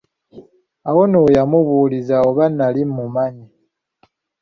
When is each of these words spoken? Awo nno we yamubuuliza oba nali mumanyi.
Awo 0.89 1.01
nno 1.05 1.19
we 1.23 1.35
yamubuuliza 1.37 2.15
oba 2.27 2.45
nali 2.57 2.81
mumanyi. 2.95 3.47